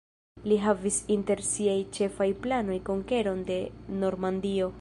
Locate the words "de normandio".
3.53-4.77